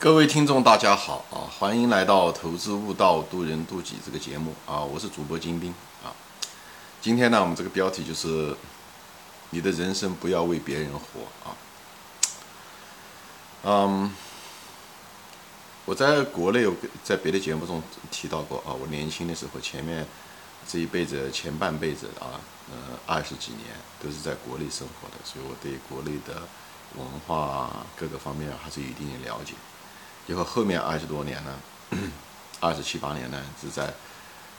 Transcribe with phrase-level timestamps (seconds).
[0.00, 1.44] 各位听众，大家好啊！
[1.58, 4.80] 欢迎来到《投资悟道，渡人渡己》这个节目啊！
[4.80, 6.08] 我是主播金兵啊。
[7.02, 8.56] 今天呢，我们这个标题就是
[9.50, 11.52] “你的人生不要为别人活”啊。
[13.64, 14.10] 嗯，
[15.84, 16.74] 我在国内有
[17.04, 20.06] 在别的节目中提到过啊，我年轻的时候，前面
[20.66, 22.40] 这一辈子前半辈子啊，
[22.70, 23.66] 呃，二十几年
[24.02, 26.48] 都是在国内生活的，所以我对国内的
[26.96, 29.52] 文化各个方面还是有一定的了解。
[30.26, 31.54] 以后后面二十多年呢，
[32.60, 33.92] 二十七八年呢是在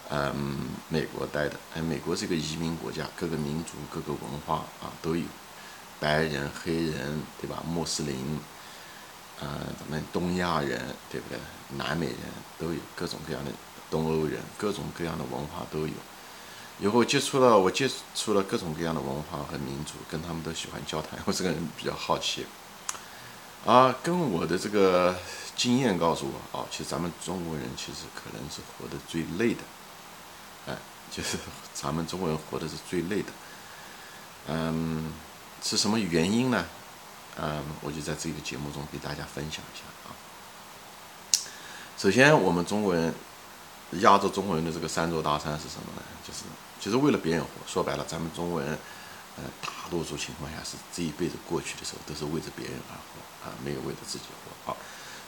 [0.10, 1.56] 嗯美国待的。
[1.74, 5.24] 哎，美国是一个移民国家，各个民族、各个文化啊都有，
[6.00, 7.64] 白人、黑人，对吧？
[7.66, 8.40] 穆斯林，
[9.40, 9.48] 呃，
[9.80, 11.40] 咱们东亚人，对不对？
[11.78, 12.18] 南美人
[12.60, 13.52] 都有各种各样的
[13.90, 15.94] 东欧人，各种各样的文化都有。
[16.80, 21.18] 以后接触了，我接触了各种各样的文化和民族，跟他们都喜欢交谈。
[21.26, 22.46] 我这个人比较好奇，
[23.66, 25.16] 啊，跟我的这个。
[25.54, 29.60] 经验告诉我，啊，其实咱们中国人其实可能是活得最累的，
[30.66, 30.76] 哎，
[31.12, 31.38] 就是
[31.72, 33.32] 咱们中国人活的是最累的，
[34.48, 35.14] 嗯，
[35.62, 36.66] 是什么原因呢？
[37.40, 40.18] 嗯，我就在这个节目中给大家分享一下啊。
[41.96, 43.14] 首先，我们中国人，
[44.00, 46.02] 亚洲中国人的这个三座大山是什么呢？
[46.26, 46.40] 就是，
[46.80, 47.50] 其实为了别人活。
[47.68, 48.80] 说白了，咱们中国人，
[49.38, 54.26] 呃，大多数情况下是这一辈子过去的时候，都是为着别人而活啊，没有为着自己
[54.66, 54.78] 活啊。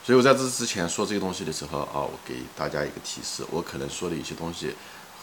[0.06, 4.76] 所以我在这之前说这个东西的时候啊，我给大家一个提示，我可能说的一些东西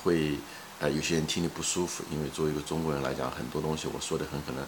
[0.03, 0.39] 会，
[0.79, 4.67] 呃，有些人听得不舒服，因为作为一个中国人来讲，很多东西我说的很可能，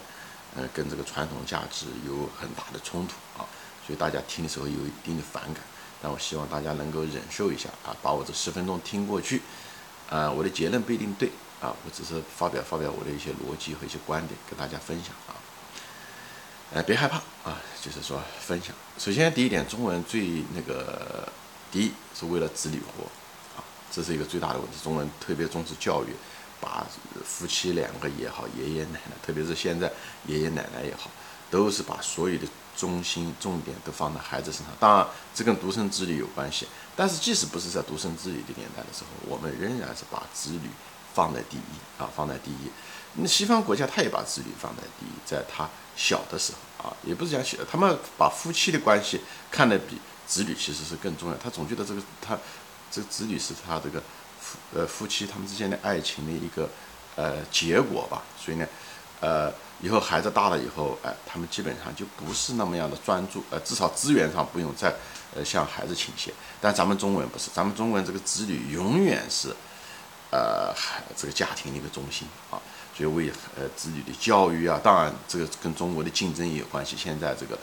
[0.55, 3.41] 呃，跟这个传统价值有很大的冲突啊，
[3.85, 5.63] 所以大家听的时候有一定的反感。
[5.99, 9.41] 但我希望大家能够忍受一下啊，把我这十分钟听过去，
[10.09, 11.31] 啊，我的结论不一定对
[11.63, 15.39] 啊，我只是发表发表我的一些逻辑和一些观点跟大家分享啊。
[16.73, 17.17] 呃，别害怕
[17.49, 17.61] 啊！
[17.81, 18.75] 就是说分享。
[18.97, 21.31] 首先，第一点，中文最那个，
[21.71, 23.03] 第一是为了子女活，
[23.55, 24.73] 啊，这是一个最大的问题。
[24.83, 26.07] 中文特别重视教育，
[26.59, 26.85] 把
[27.23, 29.89] 夫妻两个也好，爷爷奶奶，特别是现在
[30.25, 31.11] 爷爷奶奶也好，
[31.49, 34.75] 都是把所有的中心重点都放在孩子身上。
[34.79, 36.67] 当然，这跟独生子女有关系。
[36.95, 40.69] 但是，即使不是在独生子女的年代的时候，我们仍然是把子女
[41.13, 42.71] 放在第一啊，放在第一。
[43.15, 45.69] 那西方国家他也把子女放在第一，在他。
[45.95, 51.37] 小的时候啊，也不是讲小，他们把夫妻的关系看得比子女其实是更重要。
[51.37, 52.35] 他总觉得这个他
[52.89, 54.01] 这个子女是他这个
[54.41, 56.67] 夫呃夫妻他们之间的爱情的一个
[57.15, 58.23] 呃结果吧。
[58.43, 58.67] 所以呢，
[59.19, 64.91] 呃，以后孩子大了以后，哎，他们基本上就不是那么样的专注，呃，至少资源上不用再
[65.35, 66.33] 呃向孩子倾斜。
[66.59, 69.55] 但咱们中国人不是，咱们中国人这个子女永远是
[70.33, 72.57] 呃孩这个家庭的一个中心啊。
[72.95, 76.95] 所以为呃子女的教育啊，当然这个跟中国的竞争也有关系。
[76.95, 77.57] 现在这个，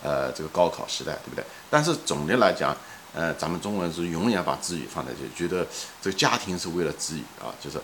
[0.00, 1.44] 呃，这个高考时代，对不对？
[1.68, 2.76] 但是总的来讲，
[3.12, 5.66] 呃，咱们中国人是永远把子女放在就觉得
[6.00, 7.80] 这个家庭是为了子女啊，就是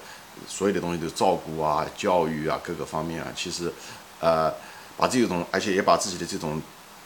[0.47, 3.73] 所有的东西都照顾啊、教育啊各个方面啊，其实，
[4.21, 4.55] 呃，
[4.97, 6.63] 把这种而且也把自己的这种，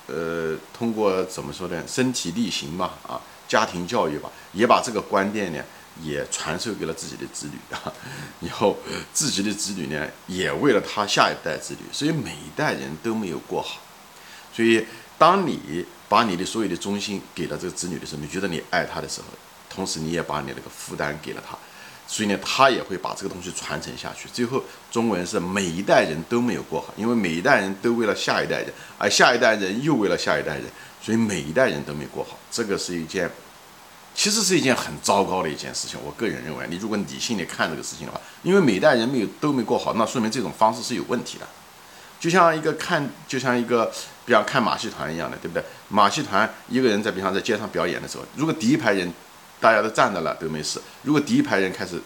[0.09, 3.19] 呃，通过怎么说呢，身体力行嘛啊，
[3.49, 5.65] 家庭教育吧，也把这个观念呢。
[6.03, 7.93] 也传授给了自己的子女啊，
[8.41, 8.77] 以后
[9.13, 13.81] 自己的子女呢，也为了他下一代子女，所以每一代人都没有过好。
[14.55, 14.87] 所以，
[15.19, 19.27] 当你把你的所有的忠心给了这个子女的时候，你觉得你爱他的时候，
[19.69, 21.57] 同时你也把你那个负担给了他，
[22.07, 24.29] 所以呢，他也会把这个东西传承下去。
[24.33, 30.65] 最后，中国人是每一代人都没有过好，因为每一代人都为了下一代人，而下一代人又为了下一代人，
[31.03, 32.39] 所以每一代人都没过好。
[32.51, 33.31] 这个是一件。
[34.17, 36.01] 其实是一件很糟糕的一件事情。
[36.03, 41.47] 我个人认为，你如果理性的看这个事情的话，因为每代人没有都没过好，那说明这种方式是有问题的。
[42.19, 43.93] 就像一个看，就像一个，
[44.25, 45.63] 比方看马戏团一样的，对不对？
[45.91, 49.13] 马戏团一个人在比方在街上表演的时候，如果第一排人
[49.61, 52.01] 大家都站着了都没事，如果第一排人开始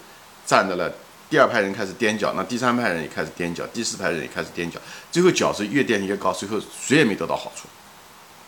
[0.44, 0.92] 站着了，
[1.30, 4.80] 第二排人开始踮脚，那第三排人也开始踮脚，第四排人也开始踮脚，
[5.12, 7.68] 最后脚是越踮越高，最后谁也没得到好处。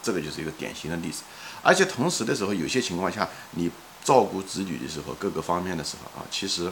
[0.02, 1.22] 这个就是一个典型的例子。
[1.62, 3.70] 而且同时的时候，有些情况下，你
[4.04, 6.70] 照顾子女的时候，各个方面的时候啊，其实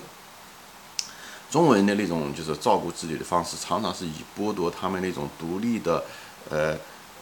[1.50, 6.04] 中国人的那种就是照顾子女的方式，常常是以剥夺他们那种独立的，
[6.48, 6.76] 呃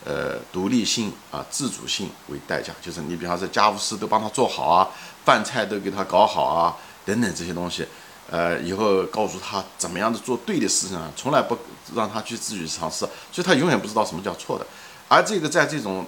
[0.05, 2.73] 呃独立性啊、自主性为代价。
[2.81, 4.89] 就是你比方说家务事都帮他做好啊，
[5.25, 7.87] 饭菜都给他搞好啊，等等这些东西，
[8.31, 11.57] 呃，以后告诉他怎么样的做对的事情啊，从来不
[11.95, 14.67] 让他去自己尝试，所以他永远不知道什么叫错的。
[15.09, 16.07] 而这个在这种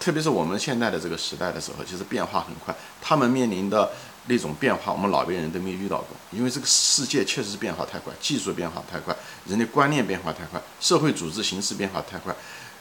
[0.00, 2.74] 特别是我们现在的这个时代的时候，其实变化很快。
[3.02, 3.88] 他们面临的
[4.26, 6.16] 那种变化，我们老辈人都没遇到过。
[6.32, 9.14] 因为这个世界确实是变化太快，技术变化太快，
[9.46, 12.34] 人的观念变化太快，社会组织形式变化太快，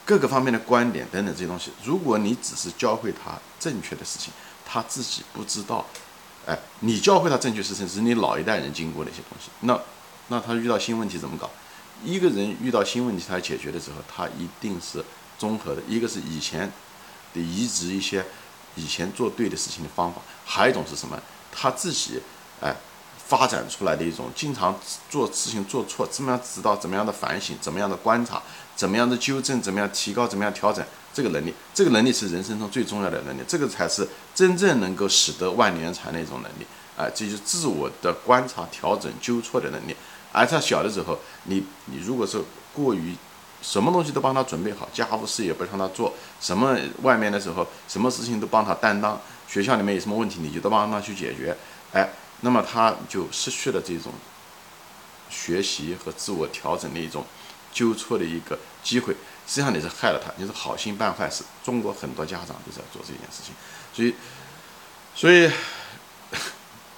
[0.05, 4.31] 各个方面的观点等等这些东西，如果你只是教会他正确的事情，
[4.65, 5.85] 他自己不知道，
[6.45, 9.77] 哎，你教会他正确事情是你老一代人经过的一些东西，那
[10.29, 11.49] 那他遇到新问题怎么搞？
[12.01, 15.03] 一个人遇到新问题他解决的时候，他一定是
[15.37, 16.71] 综合的，一个是以前
[17.33, 18.25] 的移植一些
[18.75, 21.21] 以前做对的事情的方法，还有一种是什么？
[21.51, 22.21] 他自己
[22.61, 22.75] 哎。
[23.29, 24.75] 发展出来的一种经常
[25.07, 28.41] 做事情做错，怎么样知道怎么样的反省，怎么样的观察，
[28.75, 30.83] 怎么样的纠正，怎么样提高，怎么样调整
[31.13, 36.65] 这个能力，这个能力是人生中最重要的能力，这个才是真正能够使得万年船的一种能力
[36.97, 37.05] 啊！
[37.13, 39.95] 这就是自我的观察、调整、纠错的能力。
[40.31, 42.41] 而他小的时候，你你如果是
[42.73, 43.13] 过于
[43.61, 51.57] 什么东西都帮他准备好，家务事也不让他做，什么外面的时候，什么事情都帮他担当，学校里面有什么问题，你就都帮他去解决，
[51.93, 52.09] 哎。
[52.41, 54.13] 那么他就失去了这种
[55.29, 57.25] 学习和自我调整的一种
[57.69, 59.11] 纠错的一个机会，
[59.45, 61.43] 实际上你是害了他，你是好心办坏事。
[61.65, 63.53] 中国很多家长都在做这件事情，
[63.93, 64.15] 所以，
[65.13, 65.51] 所以，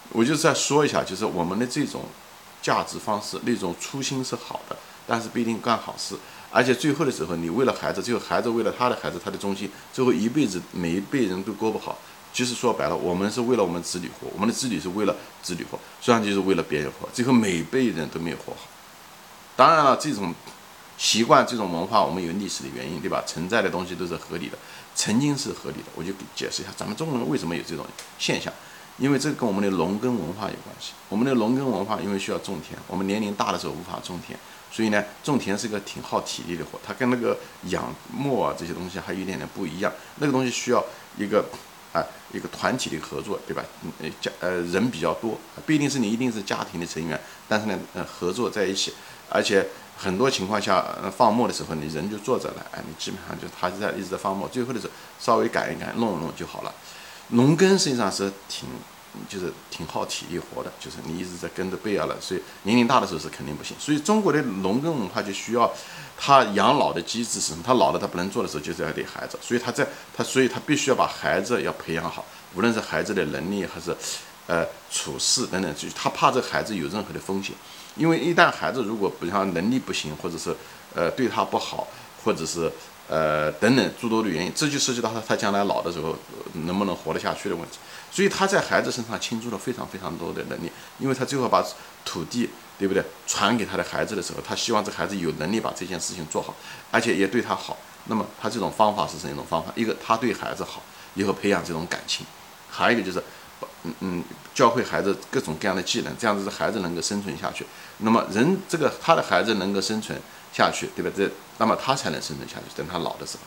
[0.09, 2.03] 我就再说一下，就是我们的这种
[2.61, 4.77] 价值方式，那种初心是好的，
[5.07, 6.15] 但是不一定干好事，
[6.51, 11.97] 而且最后的时候，你为了孩子，最后孩子为了他的孩子，他的中心，最后一辈子每一辈人都过不好。
[12.33, 18.67] 其实说白了，我们是为了我们子女活，我们的子女是为了子女活，实际上就是为了别人活，最后每辈人都没有活好。
[19.55, 20.33] 当然了，这种
[20.97, 23.23] 习惯、这种文化，我们有历史的原因，对吧？
[23.25, 24.57] 存在的东西都是合理的，
[24.95, 25.85] 曾经是合理的。
[25.95, 27.85] 我就解释一下，咱们中国人为什么有这种
[28.17, 28.51] 现象，
[28.97, 30.93] 因为这跟我们的农耕文化有关系。
[31.09, 34.39] 我们的农耕文化因为需要种田，我们年龄大的时候无法种田，
[34.71, 39.91] 所以呢，种田是个挺耗体力的活，它跟那个养牧啊这些东西还有一点点不一样。
[40.19, 40.83] 那个东西需要
[41.17, 41.45] 一个。
[41.93, 42.01] 啊，
[42.31, 43.61] 一个团体的合作，对吧？
[44.01, 47.19] 呃，家呃人比较多，不一定是你一定是家庭的成员，
[47.49, 48.93] 但是呢，呃，合作在一起，
[49.27, 50.85] 而且很多情况下，
[51.17, 56.73] 放牧的时候，你人就坐着了，哎，你基本上就他就在一直在放牧，最后的时候稍微赶一赶，弄一弄就好了。
[57.31, 58.69] 农耕实际上是挺。
[59.27, 63.75] 就是挺耗体力活的，就是你一直在跟着背啊了，所以年龄大的时候是肯定不行。
[63.79, 65.71] 所以中国的农耕文化就需要
[66.17, 67.63] 他养老的机制是什么？
[67.65, 72.25] 他老了他不能做的时候，就是要给孩子，所以他在他所以他必须要把孩子要培养好，
[72.55, 73.95] 无论是孩子的能力还是
[74.47, 77.53] 呃处事等等，就他怕这孩子有任何的风险，
[77.95, 80.55] 因为一旦孩子如果比方能力不行，或者是
[80.95, 81.87] 呃对他不好，
[82.23, 82.71] 或者是
[83.11, 86.15] 呃等等诸多的原因，这就涉及到他他将来老的时候
[86.53, 87.77] 能不能活得下去的问题。
[88.09, 91.61] 所以他在孩子身上倾注了非常非常多的能力，因为他最后把
[92.05, 92.49] 土地，
[92.79, 96.55] 对不对，传给他的孩子的时候，他希望这孩子有能力把这件事情做好，
[96.89, 97.77] 而且也对他好。
[98.05, 99.71] 那么他这种方法是什么一种方法？
[99.75, 100.81] 一个他对孩子好，
[101.13, 102.25] 以后培养这种感情；
[102.69, 103.23] 还有一个就是，
[103.83, 104.23] 嗯嗯，
[104.53, 107.65] 教会孩子各种各样的技能，这样子孩子能够生存下去。
[107.99, 110.19] 那么人这个他的孩子能够生存
[110.53, 111.11] 下去，对吧？
[111.15, 113.43] 这那么他才能生存下去，等他老的时候。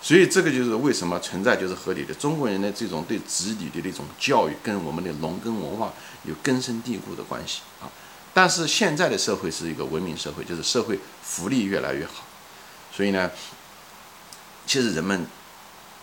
[0.00, 2.14] 所以这个就是为什么存在就是合理的。
[2.14, 5.92] 中国人的这种对子女的那种教育，跟我们的农耕文化
[6.24, 7.90] 有根深蒂固的关系啊。
[8.32, 12.22] 但是现在的社会是一个文明社会，就是社会福利越来越好，
[12.92, 13.28] 所以呢，
[14.64, 15.26] 其实人们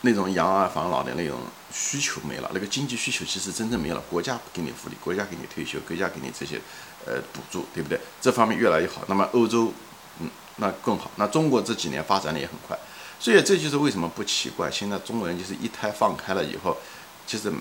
[0.06, 1.40] 那种养儿防老的那种
[1.74, 4.02] 需求没了，那个经济需求其实真正没了。
[4.10, 6.62] 国家给你福利，国家给你退休，国家给你这些
[7.06, 8.00] 呃补助，对不对？
[8.22, 9.02] 这方面越来越好。
[9.08, 9.74] 那么欧洲，
[10.20, 11.10] 嗯，那更好。
[11.16, 12.78] 那中国这几年发展的也很快。
[13.20, 16.78] 所以这就是为什么不奇怪，现在中国人就是一胎放开了以后，
[17.26, 17.52] 其实，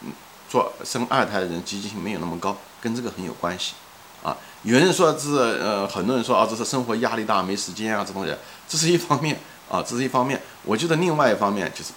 [0.00, 0.10] 嗯，
[0.48, 3.74] 做生二胎的人积极性没有那么高，跟这个很有关系，
[4.22, 8.34] 啊，有人说是呃，很多人说啊，这是生活压力大没时间啊，这东西，
[8.66, 9.38] 这是一方面
[9.68, 10.40] 啊，这是一方面。
[10.66, 11.92] 我觉得另外一方面就是，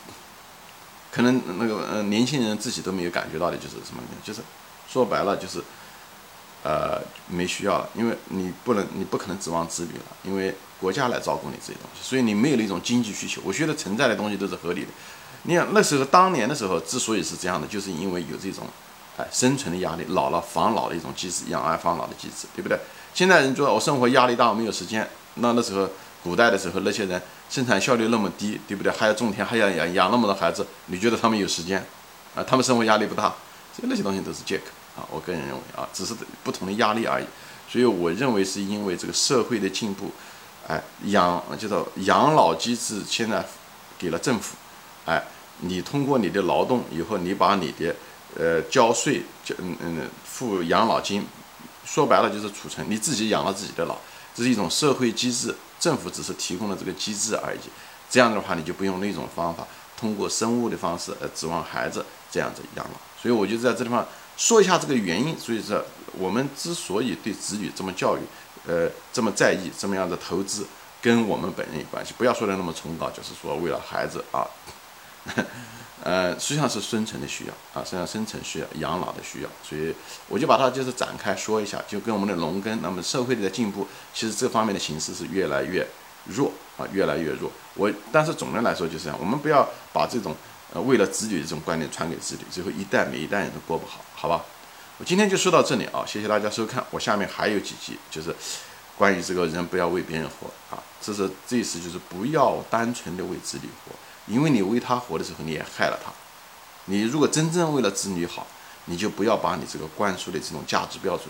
[1.11, 4.07] 可能那个呃年轻人自己都没有感觉到的，就是什么呢？
[4.23, 4.39] 就是
[4.87, 5.61] 说白了就是，
[6.63, 10.55] 呃，没需要了，因为你不能，你不可能指望子女了，因为。
[10.79, 13.41] 国家来照顾你这些东西，所以你没有那种经济需求。
[13.43, 14.87] 我觉得存在的东西都是合理的。
[15.43, 18.65] 你想那时候当年的时候，之所以是这样的，就是因为有这种，
[19.17, 22.79] 哎，生存的压力，老了防老的一种机制，养儿防老的机制，对不对？
[23.13, 25.05] 现在人说我生活压力大，我没有时间。
[25.33, 25.85] 那那时候
[26.23, 28.91] 古代的时候，那些人生产效率那么低，对不对？
[28.91, 31.85] 还要种田，还要养养那么多孩子，你觉得他们有时间？
[32.35, 33.23] 啊，他们生活压力不大，
[33.75, 35.07] 所以那些东西都是借口啊。
[35.09, 37.25] 我个人认为啊，只是不同的压力而已。
[37.71, 40.11] 所以我认为是因为这个社会的进步。
[40.67, 43.43] 哎，养叫做养老机制，现在
[43.97, 44.55] 给了政府。
[45.05, 45.23] 哎，
[45.61, 47.95] 你通过你的劳动以后，你把你的
[48.37, 51.25] 呃交税，交嗯嗯付养老金，
[51.83, 53.97] 说白了就是储存，你自己养了自己的老，
[54.35, 57.59] 这是一种社会机制，政府只是提供了这个机制而已。
[58.09, 59.65] 这样的话，你就不用那种方法，
[59.97, 62.99] 通过生物的方式呃指望孩子这样子养老。
[63.21, 64.05] 所以我就在这地方
[64.35, 65.37] 说一下这个原因。
[65.39, 65.83] 所以说，
[66.13, 68.21] 我们之所以对子女这么教育。
[68.67, 70.67] 呃，这么在意这么样的投资，
[71.01, 72.13] 跟我们本人有关系。
[72.17, 74.45] 不要说的那么崇高，就是说为了孩子啊，
[76.03, 79.49] 呃，实际上是生存的需要啊，实际上生存需要、养老的需要。
[79.61, 79.93] 所以
[80.27, 85.85] 我就把它就是展开说一下，就跟我们的农耕，那么社会的进步，其实这方面的形式是越来越
[86.25, 87.51] 弱啊，越来越弱。
[87.75, 90.35] 我但是总的来说就是这样，我们不要把这种
[90.73, 94.43] 呃为了子女这种观念传给子女，最后一代每一代人都过不好，好吧？
[94.97, 96.83] 我今天就说到这里啊，谢谢大家收看。
[96.91, 98.35] 我下面还有几集，就是
[98.97, 103.95] 关于这个人不要为别人活啊，这是这意思就是不要单纯的为子女活，
[104.29, 106.09] 因为你为他活的时候，你也害了他。
[106.85, 108.47] 你如果真正为了子女好，
[108.85, 111.27] 你就不要把你这个灌输的这种价值标准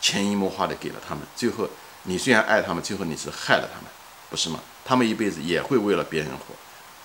[0.00, 1.66] 潜移默化的给了他们，最后
[2.02, 3.90] 你虽然爱他们，最后你是害了他们，
[4.28, 4.60] 不是吗？
[4.84, 6.54] 他们一辈子也会为了别人活，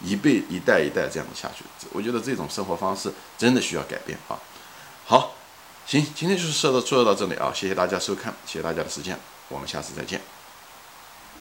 [0.01, 1.63] 一辈一代一代这样子下去。
[1.91, 4.38] 我觉得这种生活方式真的需要改变啊。
[5.05, 5.36] 好。
[5.86, 10.33] 行，今天就是说到说到这里啊，谢谢大家收看，谢谢大家的时间，我们下次再见。